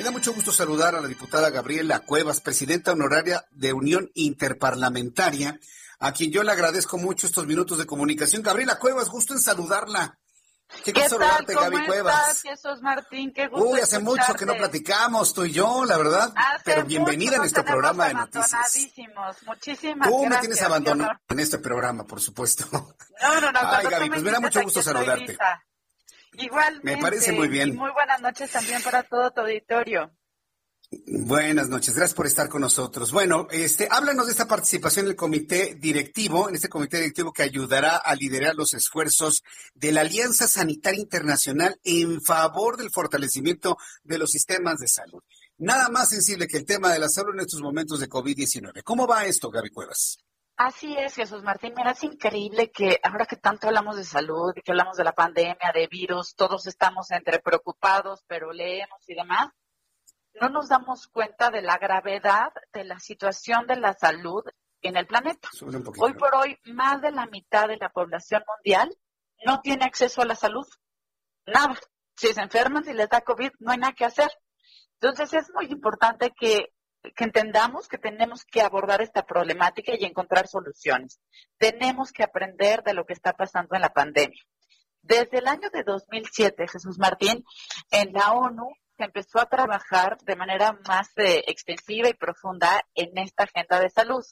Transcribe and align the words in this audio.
Me 0.00 0.04
da 0.04 0.12
mucho 0.12 0.32
gusto 0.32 0.50
saludar 0.50 0.94
a 0.94 1.02
la 1.02 1.08
diputada 1.08 1.50
Gabriela 1.50 1.98
Cuevas, 1.98 2.40
presidenta 2.40 2.92
honoraria 2.92 3.44
de 3.50 3.74
Unión 3.74 4.10
Interparlamentaria, 4.14 5.60
a 5.98 6.12
quien 6.12 6.32
yo 6.32 6.42
le 6.42 6.52
agradezco 6.52 6.96
mucho 6.96 7.26
estos 7.26 7.46
minutos 7.46 7.76
de 7.76 7.84
comunicación. 7.84 8.40
Gabriela 8.40 8.78
Cuevas, 8.78 9.10
gusto 9.10 9.34
en 9.34 9.40
saludarla. 9.40 10.18
Qué, 10.84 10.92
gusto 10.92 11.18
saludarte, 11.18 11.54
Gaby 11.54 11.84
Cuevas. 11.84 12.40
Jesús 12.40 12.80
Martín? 12.80 13.30
Qué 13.34 13.48
gusto 13.48 13.62
Uy, 13.62 13.80
hace 13.80 13.98
mucho 13.98 14.32
que 14.38 14.46
no 14.46 14.54
platicamos, 14.54 15.34
tú 15.34 15.44
y 15.44 15.52
yo, 15.52 15.84
la 15.84 15.98
verdad. 15.98 16.32
pero 16.64 16.82
bienvenida 16.86 17.36
en 17.36 17.44
este 17.44 17.62
programa 17.62 18.08
de 18.08 18.14
noticias. 18.14 18.78
Muchísimas 19.44 20.08
Tú 20.08 20.24
me 20.24 20.38
tienes 20.38 20.62
abandonado 20.62 21.12
en 21.28 21.40
este 21.40 21.58
programa, 21.58 22.06
por 22.06 22.22
supuesto. 22.22 22.64
No, 22.72 23.38
no, 23.38 23.52
no. 23.52 23.60
Ay, 23.62 23.86
Gaby, 23.86 24.08
pues 24.08 24.22
me 24.22 24.30
da 24.30 24.40
mucho 24.40 24.62
gusto 24.62 24.82
saludarte. 24.82 25.36
Igualmente. 26.40 26.96
Me 26.96 27.00
parece 27.00 27.32
muy 27.32 27.48
bien. 27.48 27.68
Y 27.68 27.72
muy 27.72 27.90
buenas 27.92 28.20
noches 28.20 28.50
también 28.50 28.82
para 28.82 29.02
todo 29.02 29.30
tu 29.30 29.40
auditorio. 29.42 30.10
Buenas 31.06 31.68
noches, 31.68 31.94
gracias 31.94 32.16
por 32.16 32.26
estar 32.26 32.48
con 32.48 32.62
nosotros. 32.62 33.12
Bueno, 33.12 33.46
este, 33.52 33.86
háblanos 33.88 34.26
de 34.26 34.32
esta 34.32 34.48
participación 34.48 35.06
en 35.06 35.10
el 35.10 35.16
comité 35.16 35.76
directivo, 35.78 36.48
en 36.48 36.56
este 36.56 36.68
comité 36.68 36.96
directivo 36.96 37.32
que 37.32 37.44
ayudará 37.44 37.96
a 37.96 38.16
liderar 38.16 38.56
los 38.56 38.74
esfuerzos 38.74 39.44
de 39.72 39.92
la 39.92 40.00
Alianza 40.00 40.48
Sanitaria 40.48 41.00
Internacional 41.00 41.78
en 41.84 42.20
favor 42.20 42.76
del 42.76 42.90
fortalecimiento 42.90 43.76
de 44.02 44.18
los 44.18 44.30
sistemas 44.30 44.78
de 44.78 44.88
salud. 44.88 45.22
Nada 45.58 45.90
más 45.90 46.08
sensible 46.08 46.48
que 46.48 46.56
el 46.56 46.64
tema 46.64 46.92
de 46.92 46.98
la 46.98 47.08
salud 47.08 47.34
en 47.34 47.40
estos 47.40 47.60
momentos 47.60 48.00
de 48.00 48.08
COVID-19. 48.08 48.82
¿Cómo 48.82 49.06
va 49.06 49.26
esto, 49.26 49.48
Gaby 49.48 49.70
Cuevas? 49.70 50.18
Así 50.62 50.94
es, 50.94 51.14
Jesús 51.14 51.42
Martín. 51.42 51.72
Mira, 51.74 51.92
es 51.92 52.04
increíble 52.04 52.70
que 52.70 53.00
ahora 53.02 53.24
que 53.24 53.36
tanto 53.36 53.66
hablamos 53.66 53.96
de 53.96 54.04
salud 54.04 54.52
y 54.54 54.60
que 54.60 54.72
hablamos 54.72 54.98
de 54.98 55.04
la 55.04 55.12
pandemia, 55.12 55.72
de 55.72 55.86
virus, 55.86 56.34
todos 56.34 56.66
estamos 56.66 57.10
entre 57.12 57.38
preocupados, 57.38 58.22
pero 58.26 58.52
leemos 58.52 59.00
y 59.08 59.14
demás 59.14 59.48
no 60.34 60.48
nos 60.50 60.68
damos 60.68 61.08
cuenta 61.08 61.50
de 61.50 61.62
la 61.62 61.78
gravedad 61.78 62.52
de 62.72 62.84
la 62.84 62.98
situación 62.98 63.66
de 63.66 63.76
la 63.76 63.94
salud 63.94 64.44
en 64.82 64.96
el 64.96 65.06
planeta. 65.06 65.48
Hoy 65.98 66.12
por 66.14 66.34
hoy, 66.34 66.58
más 66.64 67.00
de 67.00 67.10
la 67.10 67.26
mitad 67.26 67.68
de 67.68 67.76
la 67.76 67.88
población 67.88 68.42
mundial 68.46 68.94
no 69.46 69.60
tiene 69.60 69.86
acceso 69.86 70.22
a 70.22 70.26
la 70.26 70.36
salud. 70.36 70.66
Nada. 71.46 71.74
Si 72.16 72.34
se 72.34 72.40
enferman, 72.42 72.84
si 72.84 72.92
les 72.92 73.08
da 73.08 73.22
COVID, 73.22 73.50
no 73.60 73.72
hay 73.72 73.78
nada 73.78 73.94
que 73.94 74.04
hacer. 74.04 74.30
Entonces 75.00 75.32
es 75.32 75.50
muy 75.54 75.66
importante 75.66 76.32
que, 76.38 76.74
que 77.16 77.24
entendamos 77.24 77.88
que 77.88 77.98
tenemos 77.98 78.44
que 78.44 78.60
abordar 78.60 79.00
esta 79.02 79.24
problemática 79.24 79.92
y 79.98 80.04
encontrar 80.04 80.46
soluciones. 80.46 81.20
Tenemos 81.58 82.12
que 82.12 82.22
aprender 82.22 82.82
de 82.82 82.94
lo 82.94 83.04
que 83.04 83.14
está 83.14 83.32
pasando 83.32 83.74
en 83.74 83.82
la 83.82 83.92
pandemia. 83.92 84.42
Desde 85.02 85.38
el 85.38 85.48
año 85.48 85.70
de 85.70 85.82
2007, 85.82 86.68
Jesús 86.68 86.98
Martín, 86.98 87.44
en 87.90 88.12
la 88.12 88.32
ONU 88.32 88.68
se 88.96 89.04
empezó 89.04 89.40
a 89.40 89.48
trabajar 89.48 90.18
de 90.18 90.36
manera 90.36 90.78
más 90.86 91.10
eh, 91.16 91.42
extensiva 91.46 92.08
y 92.08 92.14
profunda 92.14 92.82
en 92.94 93.16
esta 93.16 93.44
agenda 93.44 93.80
de 93.80 93.88
salud. 93.88 94.22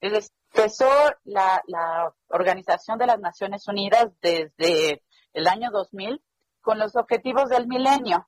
empezó 0.00 0.88
la, 1.24 1.62
la 1.66 2.14
Organización 2.28 2.98
de 2.98 3.06
las 3.06 3.20
Naciones 3.20 3.68
Unidas 3.68 4.08
desde 4.22 5.02
el 5.34 5.46
año 5.46 5.70
2000 5.70 6.22
con 6.62 6.78
los 6.78 6.96
objetivos 6.96 7.50
del 7.50 7.66
milenio 7.66 8.26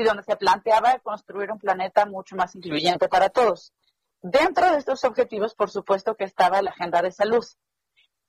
y 0.00 0.04
donde 0.04 0.22
se 0.22 0.36
planteaba 0.36 0.98
construir 1.00 1.50
un 1.50 1.58
planeta 1.58 2.06
mucho 2.06 2.34
más 2.36 2.54
incluyente 2.54 3.08
para 3.08 3.28
todos. 3.28 3.74
Dentro 4.22 4.70
de 4.70 4.78
estos 4.78 5.04
objetivos, 5.04 5.54
por 5.54 5.70
supuesto 5.70 6.16
que 6.16 6.24
estaba 6.24 6.62
la 6.62 6.70
agenda 6.70 7.02
de 7.02 7.12
salud. 7.12 7.44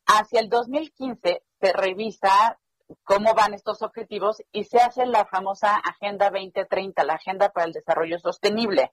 Hacia 0.05 0.41
el 0.41 0.49
2015 0.49 1.43
se 1.59 1.73
revisa 1.73 2.59
cómo 3.03 3.33
van 3.33 3.53
estos 3.53 3.81
objetivos 3.81 4.41
y 4.51 4.65
se 4.65 4.79
hace 4.79 5.05
la 5.05 5.25
famosa 5.25 5.75
Agenda 5.75 6.29
2030, 6.29 7.03
la 7.05 7.13
Agenda 7.13 7.49
para 7.49 7.67
el 7.67 7.73
Desarrollo 7.73 8.19
Sostenible, 8.19 8.91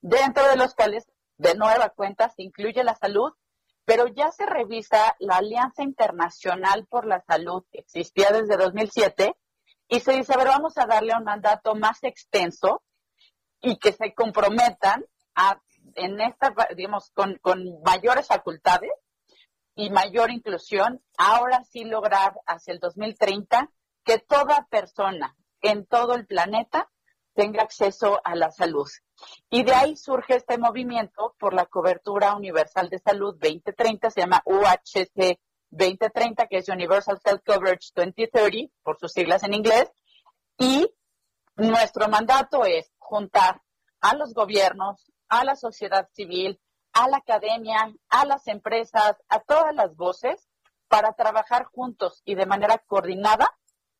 dentro 0.00 0.46
de 0.48 0.56
los 0.56 0.74
cuales, 0.74 1.08
de 1.38 1.56
nueva 1.56 1.88
cuenta, 1.88 2.28
se 2.28 2.42
incluye 2.42 2.84
la 2.84 2.94
salud, 2.94 3.32
pero 3.84 4.06
ya 4.06 4.30
se 4.30 4.46
revisa 4.46 5.16
la 5.18 5.36
Alianza 5.38 5.82
Internacional 5.82 6.86
por 6.86 7.04
la 7.04 7.20
Salud, 7.22 7.64
que 7.72 7.80
existía 7.80 8.30
desde 8.30 8.56
2007, 8.56 9.34
y 9.92 10.00
se 10.00 10.12
dice, 10.12 10.32
a 10.32 10.38
ver, 10.38 10.46
vamos 10.46 10.78
a 10.78 10.86
darle 10.86 11.14
un 11.14 11.24
mandato 11.24 11.74
más 11.74 12.02
extenso 12.02 12.82
y 13.60 13.76
que 13.76 13.92
se 13.92 14.14
comprometan 14.14 15.04
a, 15.34 15.60
en 15.96 16.18
esta, 16.18 16.54
digamos, 16.74 17.10
con, 17.10 17.36
con 17.42 17.62
mayores 17.82 18.26
facultades 18.26 18.90
y 19.74 19.90
mayor 19.90 20.30
inclusión, 20.30 21.02
ahora 21.18 21.62
sí 21.64 21.84
lograr 21.84 22.40
hacia 22.46 22.72
el 22.72 22.80
2030 22.80 23.70
que 24.02 24.18
toda 24.18 24.66
persona 24.70 25.36
en 25.60 25.84
todo 25.84 26.14
el 26.14 26.26
planeta 26.26 26.90
tenga 27.34 27.62
acceso 27.62 28.18
a 28.24 28.34
la 28.34 28.50
salud. 28.50 28.88
Y 29.50 29.62
de 29.62 29.74
ahí 29.74 29.96
surge 29.98 30.36
este 30.36 30.56
movimiento 30.56 31.34
por 31.38 31.52
la 31.52 31.66
cobertura 31.66 32.34
universal 32.34 32.88
de 32.88 32.98
salud 32.98 33.36
2030, 33.38 34.08
se 34.08 34.20
llama 34.22 34.42
UHC 34.46 35.38
2030, 35.72 36.46
que 36.46 36.58
es 36.58 36.68
Universal 36.68 37.18
Health 37.24 37.42
Coverage 37.44 37.90
2030, 37.94 38.72
por 38.82 38.98
sus 38.98 39.12
siglas 39.12 39.42
en 39.42 39.54
inglés. 39.54 39.90
Y 40.58 40.88
nuestro 41.56 42.08
mandato 42.08 42.64
es 42.64 42.92
juntar 42.98 43.60
a 44.00 44.14
los 44.14 44.34
gobiernos, 44.34 45.10
a 45.28 45.44
la 45.44 45.56
sociedad 45.56 46.08
civil, 46.12 46.60
a 46.92 47.08
la 47.08 47.18
academia, 47.18 47.92
a 48.08 48.26
las 48.26 48.46
empresas, 48.48 49.16
a 49.28 49.40
todas 49.40 49.74
las 49.74 49.96
voces 49.96 50.48
para 50.88 51.14
trabajar 51.14 51.64
juntos 51.64 52.20
y 52.24 52.34
de 52.34 52.46
manera 52.46 52.78
coordinada 52.86 53.50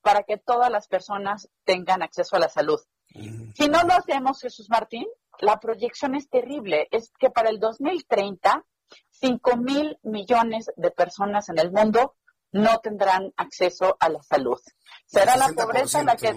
para 0.02 0.24
que 0.24 0.36
todas 0.36 0.70
las 0.70 0.88
personas 0.88 1.48
tengan 1.64 2.02
acceso 2.02 2.36
a 2.36 2.40
la 2.40 2.48
salud. 2.48 2.80
Mm. 3.14 3.52
Si 3.54 3.68
no 3.68 3.82
lo 3.84 3.94
hacemos, 3.94 4.40
Jesús 4.40 4.68
Martín, 4.68 5.06
la 5.40 5.58
proyección 5.58 6.14
es 6.14 6.28
terrible. 6.28 6.88
Es 6.90 7.12
que 7.18 7.30
para 7.30 7.48
el 7.48 7.60
2030, 7.60 8.64
5 9.10 9.56
mil 9.56 9.98
millones 10.02 10.70
de 10.76 10.90
personas 10.90 11.48
en 11.48 11.58
el 11.58 11.70
mundo 11.70 12.16
no 12.52 12.78
tendrán 12.80 13.32
acceso 13.36 13.96
a 13.98 14.08
la 14.08 14.22
salud. 14.22 14.60
Será 15.06 15.36
la 15.36 15.48
pobreza 15.48 16.02
la 16.02 16.16
que... 16.16 16.34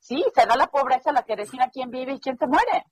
Sí, 0.00 0.24
será 0.34 0.56
la 0.56 0.68
pobreza 0.68 1.12
la 1.12 1.24
que 1.24 1.36
defina 1.36 1.70
quién 1.70 1.90
vive 1.90 2.14
y 2.14 2.20
quién 2.20 2.38
se 2.38 2.46
muere. 2.46 2.84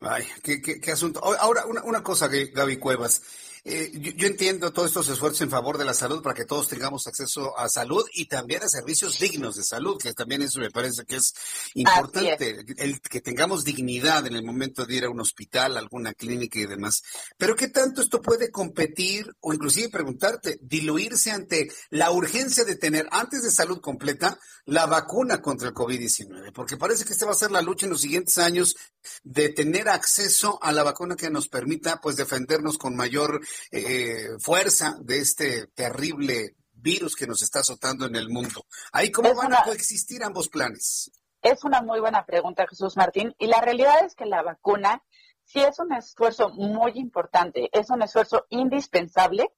Ay, 0.00 0.24
qué, 0.42 0.60
qué, 0.60 0.92
asunto. 0.92 1.20
Ahora, 1.24 1.64
una, 1.66 1.82
una 1.84 2.02
cosa, 2.02 2.28
Gaby 2.28 2.76
Cuevas. 2.78 3.22
Eh, 3.66 3.90
yo, 3.94 4.26
entiendo 4.26 4.74
todos 4.74 4.88
estos 4.88 5.08
esfuerzos 5.08 5.40
en 5.40 5.48
favor 5.48 5.78
de 5.78 5.86
la 5.86 5.94
salud 5.94 6.22
para 6.22 6.34
que 6.34 6.44
todos 6.44 6.68
tengamos 6.68 7.06
acceso 7.06 7.58
a 7.58 7.70
salud 7.70 8.04
y 8.12 8.26
también 8.26 8.62
a 8.62 8.68
servicios 8.68 9.18
dignos 9.18 9.56
de 9.56 9.64
salud, 9.64 9.96
que 9.98 10.12
también 10.12 10.42
eso 10.42 10.60
me 10.60 10.70
parece 10.70 11.06
que 11.06 11.16
es 11.16 11.32
importante, 11.72 12.62
el 12.76 13.00
que 13.00 13.22
tengamos 13.22 13.64
dignidad 13.64 14.26
en 14.26 14.36
el 14.36 14.44
momento 14.44 14.84
de 14.84 14.96
ir 14.96 15.04
a 15.06 15.08
un 15.08 15.18
hospital, 15.18 15.78
alguna 15.78 16.12
clínica 16.12 16.58
y 16.58 16.66
demás. 16.66 17.00
Pero 17.38 17.56
¿qué 17.56 17.68
tanto 17.68 18.02
esto 18.02 18.20
puede 18.20 18.50
competir 18.50 19.34
o 19.40 19.54
inclusive 19.54 19.88
preguntarte, 19.88 20.58
diluirse 20.60 21.30
ante 21.30 21.68
la 21.88 22.10
urgencia 22.10 22.64
de 22.64 22.76
tener 22.76 23.08
antes 23.12 23.44
de 23.44 23.50
salud 23.50 23.80
completa 23.80 24.38
la 24.66 24.84
vacuna 24.84 25.40
contra 25.40 25.68
el 25.68 25.74
COVID-19? 25.74 26.52
Porque 26.52 26.76
parece 26.76 27.06
que 27.06 27.14
esta 27.14 27.24
va 27.24 27.32
a 27.32 27.36
ser 27.36 27.50
la 27.50 27.62
lucha 27.62 27.86
en 27.86 27.92
los 27.92 28.02
siguientes 28.02 28.36
años 28.36 28.76
de 29.22 29.48
tener 29.48 29.88
acceso 29.88 30.58
a 30.62 30.70
la 30.70 30.82
vacuna 30.82 31.16
que 31.16 31.30
nos 31.30 31.48
permita 31.48 31.98
pues 32.02 32.16
defendernos 32.16 32.76
con 32.76 32.94
mayor 32.94 33.40
eh, 33.70 34.28
fuerza 34.40 34.96
de 35.00 35.18
este 35.18 35.66
terrible 35.68 36.56
virus 36.72 37.16
que 37.16 37.26
nos 37.26 37.42
está 37.42 37.60
azotando 37.60 38.06
en 38.06 38.16
el 38.16 38.28
mundo. 38.28 38.66
¿Ahí 38.92 39.10
cómo 39.10 39.34
van 39.34 39.54
a 39.54 39.64
coexistir 39.64 40.22
ambos 40.22 40.48
planes? 40.48 41.10
Es 41.42 41.64
una 41.64 41.82
muy 41.82 42.00
buena 42.00 42.24
pregunta, 42.24 42.66
Jesús 42.68 42.96
Martín. 42.96 43.34
Y 43.38 43.46
la 43.46 43.60
realidad 43.60 44.04
es 44.04 44.14
que 44.14 44.26
la 44.26 44.42
vacuna 44.42 45.02
sí 45.44 45.60
es 45.60 45.78
un 45.78 45.92
esfuerzo 45.92 46.50
muy 46.50 46.92
importante, 46.94 47.68
es 47.72 47.90
un 47.90 48.02
esfuerzo 48.02 48.46
indispensable, 48.48 49.48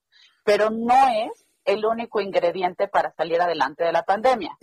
pero 0.45 0.71
no 0.71 1.09
es 1.09 1.47
el 1.65 1.85
único 1.85 2.21
ingrediente 2.21 2.89
para 2.89 3.13
salir 3.13 3.41
adelante 3.41 3.85
de 3.85 3.93
la 3.93 4.05
pandemia. 4.05 4.57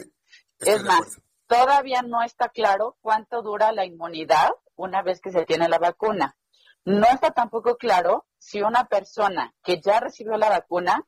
es 0.60 0.84
más, 0.84 1.22
todavía 1.48 2.02
no 2.02 2.24
está 2.24 2.50
claro 2.50 2.98
cuánto 3.02 3.42
dura 3.42 3.72
la 3.72 3.86
inmunidad 3.86 4.50
una 4.76 5.02
vez 5.02 5.20
que 5.22 5.32
se 5.32 5.46
tiene 5.46 5.70
la 5.70 5.80
vacuna. 5.80 6.36
No 6.86 7.08
está 7.08 7.32
tampoco 7.32 7.78
claro 7.78 8.26
si 8.38 8.62
una 8.62 8.86
persona 8.86 9.54
que 9.64 9.82
ya 9.82 10.00
recibió 10.00 10.38
la 10.38 10.50
vacuna 10.50 11.06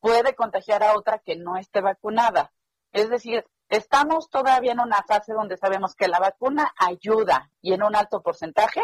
puede 0.00 0.34
contagiar 0.34 0.82
a 0.82 0.96
otra 0.96 1.18
que 1.18 1.36
no 1.36 1.56
esté 1.56 1.80
vacunada. 1.80 2.52
Es 2.92 3.10
decir, 3.10 3.44
Estamos 3.68 4.30
todavía 4.30 4.72
en 4.72 4.80
una 4.80 5.02
fase 5.02 5.34
donde 5.34 5.58
sabemos 5.58 5.94
que 5.94 6.08
la 6.08 6.18
vacuna 6.18 6.72
ayuda 6.78 7.50
y 7.60 7.74
en 7.74 7.82
un 7.82 7.94
alto 7.94 8.22
porcentaje, 8.22 8.80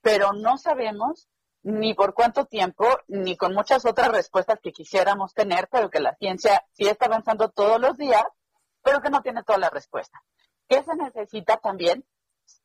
pero 0.00 0.32
no 0.32 0.56
sabemos 0.56 1.28
ni 1.62 1.92
por 1.92 2.14
cuánto 2.14 2.46
tiempo, 2.46 2.86
ni 3.08 3.36
con 3.36 3.52
muchas 3.52 3.84
otras 3.84 4.08
respuestas 4.08 4.58
que 4.60 4.72
quisiéramos 4.72 5.34
tener, 5.34 5.68
pero 5.70 5.90
que 5.90 6.00
la 6.00 6.14
ciencia 6.16 6.64
sí 6.72 6.88
está 6.88 7.06
avanzando 7.06 7.50
todos 7.50 7.78
los 7.78 7.98
días, 7.98 8.24
pero 8.82 9.02
que 9.02 9.10
no 9.10 9.20
tiene 9.20 9.42
toda 9.42 9.58
la 9.58 9.70
respuesta. 9.70 10.22
¿Qué 10.66 10.82
se 10.82 10.96
necesita 10.96 11.58
también? 11.58 12.04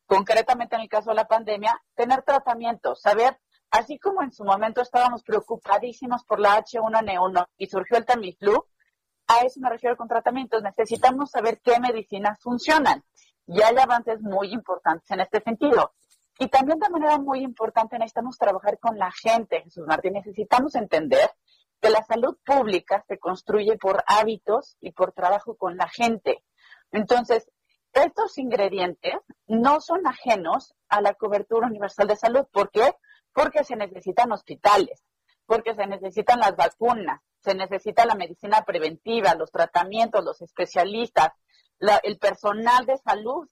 Concretamente 0.08 0.74
en 0.74 0.80
el 0.80 0.88
caso 0.88 1.10
de 1.10 1.16
la 1.16 1.28
pandemia, 1.28 1.78
tener 1.94 2.22
tratamiento, 2.22 2.94
saber, 2.94 3.38
así 3.70 3.98
como 3.98 4.22
en 4.22 4.32
su 4.32 4.42
momento 4.42 4.80
estábamos 4.80 5.22
preocupadísimos 5.22 6.24
por 6.24 6.40
la 6.40 6.64
H1N1 6.64 7.46
y 7.58 7.66
surgió 7.66 7.98
el 7.98 8.06
Tamiflu, 8.06 8.66
a 9.26 9.44
eso 9.44 9.60
me 9.60 9.68
refiero 9.68 9.98
con 9.98 10.08
tratamientos. 10.08 10.62
Necesitamos 10.62 11.30
saber 11.30 11.60
qué 11.62 11.78
medicinas 11.78 12.40
funcionan. 12.40 13.04
Y 13.46 13.60
hay 13.60 13.76
avances 13.76 14.22
muy 14.22 14.50
importantes 14.54 15.10
en 15.10 15.20
este 15.20 15.42
sentido. 15.42 15.92
Y 16.38 16.48
también 16.48 16.78
de 16.78 16.88
manera 16.88 17.18
muy 17.18 17.40
importante 17.40 17.98
necesitamos 17.98 18.38
trabajar 18.38 18.78
con 18.78 18.96
la 18.96 19.12
gente, 19.12 19.60
Jesús 19.60 19.86
Martín. 19.86 20.14
Necesitamos 20.14 20.74
entender 20.74 21.30
que 21.82 21.90
la 21.90 22.02
salud 22.02 22.38
pública 22.46 23.04
se 23.06 23.18
construye 23.18 23.76
por 23.76 24.02
hábitos 24.06 24.78
y 24.80 24.92
por 24.92 25.12
trabajo 25.12 25.54
con 25.56 25.76
la 25.76 25.88
gente. 25.90 26.42
Entonces, 26.90 27.50
estos 27.92 28.38
ingredientes 28.38 29.14
no 29.46 29.80
son 29.80 30.06
ajenos 30.06 30.74
a 30.88 31.00
la 31.00 31.14
cobertura 31.14 31.66
universal 31.66 32.08
de 32.08 32.16
salud. 32.16 32.46
¿Por 32.52 32.70
qué? 32.70 32.94
Porque 33.32 33.64
se 33.64 33.76
necesitan 33.76 34.32
hospitales, 34.32 35.04
porque 35.46 35.74
se 35.74 35.86
necesitan 35.86 36.40
las 36.40 36.56
vacunas, 36.56 37.20
se 37.40 37.54
necesita 37.54 38.04
la 38.06 38.14
medicina 38.14 38.62
preventiva, 38.64 39.34
los 39.34 39.50
tratamientos, 39.50 40.24
los 40.24 40.40
especialistas, 40.42 41.32
el 42.02 42.18
personal 42.18 42.86
de 42.86 42.98
salud 42.98 43.48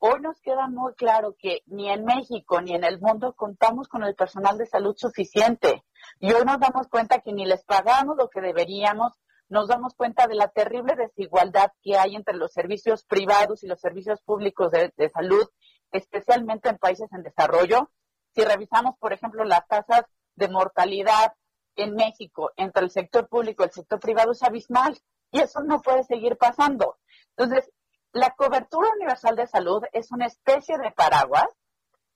Hoy 0.00 0.20
nos 0.20 0.40
queda 0.40 0.68
muy 0.68 0.94
claro 0.94 1.34
que 1.36 1.62
ni 1.66 1.90
en 1.90 2.04
México 2.04 2.60
ni 2.60 2.72
en 2.72 2.84
el 2.84 3.00
mundo 3.00 3.34
contamos 3.34 3.88
con 3.88 4.04
el 4.04 4.14
personal 4.14 4.56
de 4.56 4.66
salud 4.66 4.94
suficiente. 4.96 5.84
Y 6.20 6.32
hoy 6.32 6.44
nos 6.44 6.60
damos 6.60 6.86
cuenta 6.86 7.18
que 7.18 7.32
ni 7.32 7.44
les 7.44 7.64
pagamos 7.64 8.16
lo 8.16 8.30
que 8.30 8.40
deberíamos, 8.40 9.14
nos 9.48 9.68
damos 9.68 9.94
cuenta 9.94 10.26
de 10.26 10.34
la 10.34 10.48
terrible 10.48 10.94
desigualdad 10.94 11.72
que 11.82 11.96
hay 11.96 12.14
entre 12.16 12.36
los 12.36 12.52
servicios 12.52 13.04
privados 13.04 13.64
y 13.64 13.66
los 13.66 13.80
servicios 13.80 14.20
públicos 14.22 14.70
de, 14.70 15.10
salud, 15.10 15.48
especialmente 15.90 16.68
en 16.68 16.78
países 16.78 17.10
en 17.12 17.22
desarrollo. 17.22 17.90
Si 18.34 18.44
revisamos, 18.44 18.96
por 18.98 19.12
ejemplo, 19.12 19.44
las 19.44 19.66
tasas 19.66 20.04
de 20.36 20.48
mortalidad 20.48 21.32
en 21.76 21.94
México 21.94 22.52
entre 22.56 22.84
el 22.84 22.90
sector 22.90 23.28
público 23.28 23.62
y 23.62 23.66
el 23.66 23.72
sector 23.72 23.98
privado 24.00 24.32
es 24.32 24.42
abismal. 24.42 24.98
Y 25.30 25.40
eso 25.40 25.60
no 25.62 25.80
puede 25.82 26.04
seguir 26.04 26.36
pasando. 26.36 26.98
Entonces, 27.36 27.70
la 28.12 28.30
cobertura 28.30 28.90
universal 28.96 29.36
de 29.36 29.46
salud 29.46 29.82
es 29.92 30.10
una 30.10 30.26
especie 30.26 30.78
de 30.78 30.90
paraguas 30.90 31.48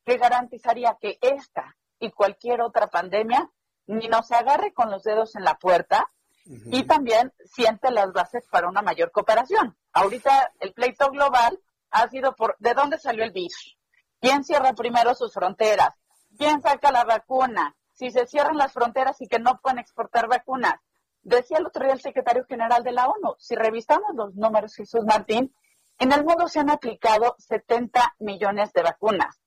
que 0.04 0.16
garantizaría 0.16 0.96
que 1.00 1.18
esta 1.20 1.76
y 1.98 2.10
cualquier 2.10 2.62
otra 2.62 2.88
pandemia 2.88 3.50
ni 3.86 4.08
nos 4.08 4.32
agarre 4.32 4.72
con 4.72 4.90
los 4.90 5.02
dedos 5.02 5.36
en 5.36 5.44
la 5.44 5.54
puerta 5.56 6.08
y 6.44 6.84
también 6.84 7.32
siente 7.44 7.90
las 7.90 8.12
bases 8.12 8.46
para 8.50 8.68
una 8.68 8.82
mayor 8.82 9.12
cooperación. 9.12 9.76
Ahorita 9.92 10.52
el 10.60 10.72
pleito 10.72 11.10
global 11.10 11.58
ha 11.90 12.08
sido 12.08 12.34
por 12.34 12.56
de 12.58 12.74
dónde 12.74 12.98
salió 12.98 13.24
el 13.24 13.32
virus, 13.32 13.76
quién 14.20 14.44
cierra 14.44 14.72
primero 14.72 15.14
sus 15.14 15.32
fronteras, 15.32 15.94
quién 16.36 16.60
saca 16.62 16.90
la 16.90 17.04
vacuna, 17.04 17.76
si 17.92 18.10
se 18.10 18.26
cierran 18.26 18.56
las 18.56 18.72
fronteras 18.72 19.20
y 19.20 19.28
que 19.28 19.38
no 19.38 19.60
pueden 19.60 19.78
exportar 19.78 20.28
vacunas. 20.28 20.74
Decía 21.22 21.58
el 21.58 21.66
otro 21.66 21.84
día 21.84 21.92
el 21.92 22.00
secretario 22.00 22.44
general 22.46 22.82
de 22.82 22.92
la 22.92 23.06
ONU, 23.06 23.36
si 23.38 23.54
revisamos 23.54 24.14
los 24.14 24.34
números, 24.34 24.74
Jesús 24.74 25.04
Martín, 25.04 25.54
en 25.98 26.12
el 26.12 26.24
mundo 26.24 26.48
se 26.48 26.58
han 26.58 26.70
aplicado 26.70 27.36
70 27.38 28.16
millones 28.18 28.72
de 28.72 28.82
vacunas, 28.82 29.40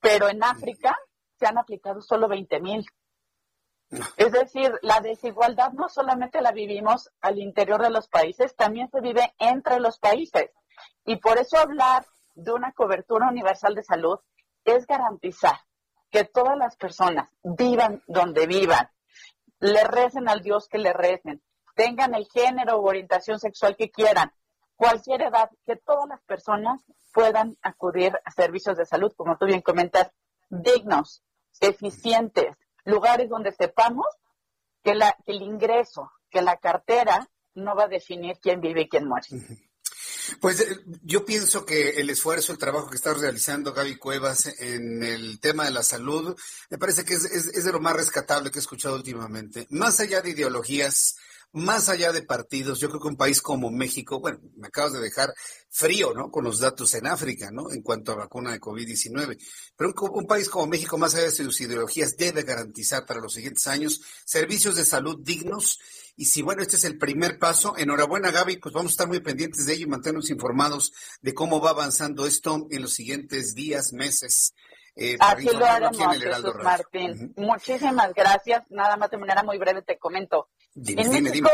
pero 0.00 0.28
en 0.28 0.44
África 0.44 0.96
se 1.38 1.46
han 1.46 1.58
aplicado 1.58 2.00
solo 2.00 2.28
20 2.28 2.60
mil. 2.60 2.86
Es 4.16 4.32
decir, 4.32 4.78
la 4.82 5.00
desigualdad 5.00 5.72
no 5.72 5.88
solamente 5.88 6.40
la 6.40 6.52
vivimos 6.52 7.10
al 7.20 7.38
interior 7.38 7.82
de 7.82 7.90
los 7.90 8.08
países, 8.08 8.56
también 8.56 8.90
se 8.90 9.00
vive 9.00 9.34
entre 9.38 9.78
los 9.80 9.98
países. 9.98 10.50
Y 11.04 11.16
por 11.16 11.38
eso 11.38 11.58
hablar 11.58 12.04
de 12.34 12.52
una 12.52 12.72
cobertura 12.72 13.28
universal 13.28 13.74
de 13.74 13.84
salud 13.84 14.18
es 14.64 14.86
garantizar 14.86 15.60
que 16.10 16.24
todas 16.24 16.56
las 16.56 16.76
personas 16.76 17.30
vivan 17.42 18.02
donde 18.06 18.46
vivan, 18.46 18.90
le 19.60 19.84
recen 19.84 20.28
al 20.28 20.42
Dios 20.42 20.68
que 20.68 20.78
le 20.78 20.92
recen, 20.92 21.42
tengan 21.74 22.14
el 22.14 22.26
género 22.26 22.76
o 22.76 22.88
orientación 22.88 23.38
sexual 23.38 23.76
que 23.76 23.90
quieran, 23.90 24.32
cualquier 24.76 25.22
edad, 25.22 25.50
que 25.64 25.76
todas 25.76 26.08
las 26.08 26.22
personas 26.22 26.82
puedan 27.12 27.56
acudir 27.62 28.12
a 28.24 28.30
servicios 28.30 28.76
de 28.76 28.84
salud, 28.84 29.12
como 29.16 29.38
tú 29.38 29.46
bien 29.46 29.62
comentas, 29.62 30.10
dignos, 30.50 31.22
eficientes, 31.60 32.56
lugares 32.86 33.28
donde 33.28 33.52
sepamos 33.52 34.06
que, 34.82 34.94
la, 34.94 35.14
que 35.24 35.32
el 35.32 35.42
ingreso, 35.42 36.10
que 36.30 36.40
la 36.40 36.56
cartera 36.56 37.28
no 37.54 37.74
va 37.74 37.84
a 37.84 37.88
definir 37.88 38.38
quién 38.40 38.60
vive 38.60 38.82
y 38.82 38.88
quién 38.88 39.06
muere. 39.06 39.26
Pues 40.40 40.60
eh, 40.60 40.80
yo 41.02 41.24
pienso 41.24 41.64
que 41.64 42.00
el 42.00 42.10
esfuerzo, 42.10 42.52
el 42.52 42.58
trabajo 42.58 42.90
que 42.90 42.96
está 42.96 43.14
realizando 43.14 43.72
Gaby 43.72 43.96
Cuevas 43.96 44.46
en 44.58 45.02
el 45.02 45.38
tema 45.40 45.64
de 45.64 45.70
la 45.70 45.82
salud, 45.82 46.36
me 46.68 46.78
parece 46.78 47.04
que 47.04 47.14
es, 47.14 47.24
es 47.24 47.64
de 47.64 47.72
lo 47.72 47.80
más 47.80 47.94
rescatable 47.94 48.50
que 48.50 48.58
he 48.58 48.60
escuchado 48.60 48.96
últimamente. 48.96 49.66
Más 49.70 50.00
allá 50.00 50.22
de 50.22 50.30
ideologías, 50.30 51.16
más 51.56 51.88
allá 51.88 52.12
de 52.12 52.22
partidos, 52.22 52.78
yo 52.80 52.88
creo 52.90 53.00
que 53.00 53.08
un 53.08 53.16
país 53.16 53.40
como 53.40 53.70
México, 53.70 54.20
bueno, 54.20 54.38
me 54.56 54.66
acabas 54.66 54.92
de 54.92 55.00
dejar 55.00 55.32
frío, 55.70 56.12
¿no? 56.12 56.30
Con 56.30 56.44
los 56.44 56.60
datos 56.60 56.92
en 56.92 57.06
África, 57.06 57.50
¿no? 57.50 57.72
En 57.72 57.80
cuanto 57.80 58.12
a 58.12 58.16
vacuna 58.16 58.52
de 58.52 58.60
COVID-19. 58.60 59.38
Pero 59.74 59.94
un, 60.12 60.26
país 60.26 60.50
como 60.50 60.66
México, 60.66 60.98
más 60.98 61.14
allá 61.14 61.24
de 61.24 61.30
sus 61.30 61.58
ideologías, 61.62 62.18
debe 62.18 62.42
garantizar 62.42 63.06
para 63.06 63.20
los 63.20 63.32
siguientes 63.32 63.66
años 63.68 64.02
servicios 64.26 64.76
de 64.76 64.84
salud 64.84 65.18
dignos. 65.22 65.80
Y 66.14 66.26
si, 66.26 66.42
bueno, 66.42 66.60
este 66.60 66.76
es 66.76 66.84
el 66.84 66.98
primer 66.98 67.38
paso, 67.38 67.74
enhorabuena, 67.78 68.30
Gaby, 68.30 68.58
pues 68.58 68.74
vamos 68.74 68.92
a 68.92 68.94
estar 68.94 69.08
muy 69.08 69.20
pendientes 69.20 69.64
de 69.64 69.72
ello 69.72 69.86
y 69.86 69.90
mantenernos 69.90 70.28
informados 70.28 70.92
de 71.22 71.32
cómo 71.32 71.58
va 71.58 71.70
avanzando 71.70 72.26
esto 72.26 72.66
en 72.70 72.82
los 72.82 72.92
siguientes 72.92 73.54
días, 73.54 73.94
meses. 73.94 74.52
Eh, 74.96 75.16
Así 75.20 75.48
lo 75.54 75.66
haremos, 75.66 76.18
Jesús 76.18 76.54
Martín. 76.62 77.34
Muchísimas 77.36 78.14
gracias. 78.14 78.64
Nada 78.70 78.96
más 78.96 79.10
de 79.10 79.18
manera 79.18 79.42
muy 79.42 79.58
breve 79.58 79.82
te 79.82 79.98
comento 79.98 80.48
en, 80.74 81.22
México, 81.22 81.50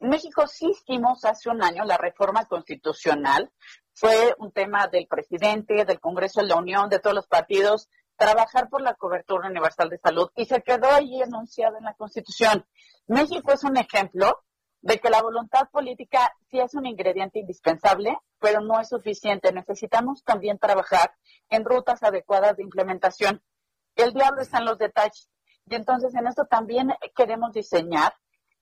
México 0.00 0.46
sí 0.46 0.70
hicimos 0.70 1.24
hace 1.24 1.48
un 1.48 1.62
año 1.62 1.84
la 1.84 1.96
reforma 1.96 2.44
constitucional. 2.46 3.50
Fue 3.94 4.34
un 4.38 4.52
tema 4.52 4.88
del 4.88 5.06
presidente, 5.06 5.84
del 5.84 6.00
Congreso 6.00 6.40
de 6.40 6.48
la 6.48 6.56
Unión, 6.56 6.88
de 6.88 6.98
todos 6.98 7.14
los 7.14 7.26
partidos, 7.26 7.88
trabajar 8.16 8.68
por 8.68 8.82
la 8.82 8.94
cobertura 8.94 9.48
universal 9.48 9.90
de 9.90 9.98
salud 9.98 10.30
y 10.34 10.44
se 10.46 10.62
quedó 10.62 10.90
ahí 10.90 11.22
enunciado 11.22 11.76
en 11.76 11.84
la 11.84 11.94
Constitución. 11.94 12.66
México 13.06 13.52
es 13.52 13.64
un 13.64 13.76
ejemplo 13.76 14.42
de 14.82 14.98
que 14.98 15.10
la 15.10 15.22
voluntad 15.22 15.68
política 15.70 16.34
sí 16.50 16.58
es 16.58 16.74
un 16.74 16.86
ingrediente 16.86 17.38
indispensable, 17.38 18.18
pero 18.40 18.60
no 18.60 18.80
es 18.80 18.88
suficiente. 18.88 19.52
Necesitamos 19.52 20.24
también 20.24 20.58
trabajar 20.58 21.14
en 21.48 21.64
rutas 21.64 22.02
adecuadas 22.02 22.56
de 22.56 22.64
implementación. 22.64 23.42
El 23.94 24.12
diablo 24.12 24.42
está 24.42 24.58
en 24.58 24.64
los 24.64 24.78
detalles. 24.78 25.28
Y 25.66 25.76
entonces 25.76 26.14
en 26.14 26.26
esto 26.26 26.46
también 26.46 26.92
queremos 27.14 27.52
diseñar 27.52 28.12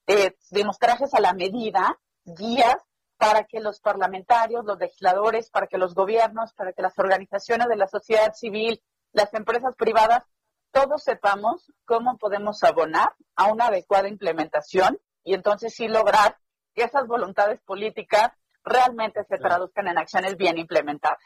eh, 0.06 0.36
trajes 0.78 1.14
a 1.14 1.20
la 1.20 1.32
medida, 1.32 1.98
guías 2.24 2.76
para 3.16 3.44
que 3.44 3.60
los 3.60 3.80
parlamentarios, 3.80 4.64
los 4.64 4.78
legisladores, 4.78 5.50
para 5.50 5.66
que 5.66 5.78
los 5.78 5.94
gobiernos, 5.94 6.52
para 6.52 6.72
que 6.72 6.82
las 6.82 6.98
organizaciones 6.98 7.68
de 7.68 7.76
la 7.76 7.86
sociedad 7.86 8.34
civil, 8.34 8.82
las 9.12 9.32
empresas 9.34 9.74
privadas, 9.76 10.22
todos 10.70 11.02
sepamos 11.02 11.72
cómo 11.84 12.18
podemos 12.18 12.62
abonar 12.62 13.14
a 13.36 13.50
una 13.52 13.66
adecuada 13.66 14.08
implementación 14.08 14.98
y 15.24 15.34
entonces 15.34 15.74
sí 15.74 15.88
lograr 15.88 16.38
que 16.74 16.84
esas 16.84 17.06
voluntades 17.06 17.60
políticas 17.60 18.30
realmente 18.64 19.24
se 19.28 19.38
traduzcan 19.38 19.88
en 19.88 19.98
acciones 19.98 20.36
bien 20.36 20.58
implementadas. 20.58 21.18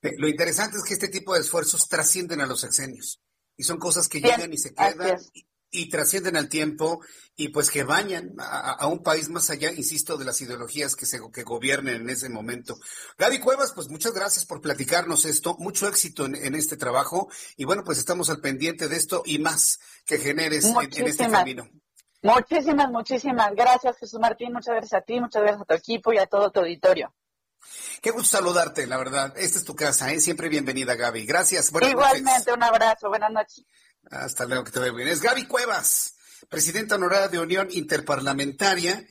Lo 0.00 0.28
interesante 0.28 0.78
es 0.78 0.84
que 0.84 0.94
este 0.94 1.08
tipo 1.08 1.34
de 1.34 1.40
esfuerzos 1.40 1.88
trascienden 1.88 2.40
a 2.40 2.46
los 2.46 2.60
sexenios 2.60 3.20
y 3.56 3.64
son 3.64 3.78
cosas 3.78 4.08
que 4.08 4.20
llegan 4.20 4.52
y 4.52 4.58
se 4.58 4.72
quedan 4.72 5.18
y 5.70 5.88
trascienden 5.88 6.36
al 6.36 6.48
tiempo 6.48 7.00
y 7.36 7.48
pues 7.48 7.70
que 7.70 7.84
bañan 7.84 8.34
a, 8.38 8.86
un 8.88 9.02
país 9.02 9.28
más 9.28 9.50
allá, 9.50 9.72
insisto, 9.72 10.16
de 10.16 10.24
las 10.24 10.40
ideologías 10.40 10.96
que 10.96 11.06
se 11.06 11.20
que 11.32 11.42
gobiernen 11.42 12.02
en 12.02 12.10
ese 12.10 12.28
momento. 12.28 12.78
Gaby 13.18 13.38
Cuevas, 13.38 13.72
pues 13.72 13.88
muchas 13.88 14.12
gracias 14.12 14.44
por 14.46 14.60
platicarnos 14.60 15.24
esto, 15.24 15.56
mucho 15.58 15.86
éxito 15.86 16.26
en, 16.26 16.54
este 16.54 16.76
trabajo 16.76 17.30
y 17.56 17.64
bueno, 17.64 17.84
pues 17.84 17.98
estamos 17.98 18.30
al 18.30 18.40
pendiente 18.40 18.88
de 18.88 18.96
esto 18.96 19.22
y 19.24 19.38
más 19.38 19.78
que 20.06 20.18
generes 20.18 20.64
en, 20.64 21.06
este 21.06 21.28
camino. 21.30 21.68
Muchísimas, 22.22 22.90
muchísimas 22.90 23.54
gracias 23.54 23.96
Jesús 23.98 24.20
Martín, 24.20 24.52
muchas 24.52 24.74
gracias 24.74 25.00
a 25.00 25.04
ti, 25.04 25.20
muchas 25.20 25.42
gracias 25.42 25.62
a 25.62 25.64
tu 25.64 25.74
equipo 25.74 26.12
y 26.12 26.18
a 26.18 26.26
todo 26.26 26.50
tu 26.50 26.60
auditorio. 26.60 27.14
Qué 28.02 28.10
gusto 28.10 28.38
saludarte, 28.38 28.86
la 28.86 28.96
verdad. 28.96 29.34
Esta 29.36 29.58
es 29.58 29.64
tu 29.64 29.74
casa, 29.74 30.10
¿eh? 30.12 30.20
siempre 30.20 30.48
bienvenida 30.48 30.94
Gaby. 30.94 31.26
Gracias. 31.26 31.70
Igualmente, 31.70 32.52
un 32.52 32.62
abrazo, 32.62 33.08
buenas 33.08 33.30
noches. 33.30 33.64
Hasta 34.10 34.46
luego, 34.46 34.64
que 34.64 34.70
te 34.70 34.80
vea 34.80 34.92
bien. 34.92 35.08
Es 35.08 35.20
Gaby 35.20 35.46
Cuevas, 35.46 36.14
presidenta 36.48 36.94
honoraria 36.94 37.28
de 37.28 37.38
Unión 37.38 37.68
Interparlamentaria 37.70 39.06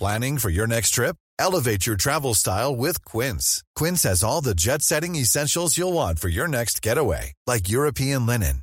Planning 0.00 0.38
for 0.38 0.48
your 0.48 0.66
next 0.66 0.94
trip? 0.94 1.16
Elevate 1.38 1.86
your 1.86 1.94
travel 1.94 2.32
style 2.32 2.74
with 2.74 3.04
Quince. 3.04 3.62
Quince 3.74 4.04
has 4.04 4.24
all 4.24 4.40
the 4.40 4.54
jet 4.54 4.80
setting 4.80 5.14
essentials 5.14 5.76
you'll 5.76 5.92
want 5.92 6.18
for 6.18 6.28
your 6.28 6.48
next 6.48 6.80
getaway, 6.80 7.34
like 7.46 7.68
European 7.68 8.24
linen, 8.24 8.62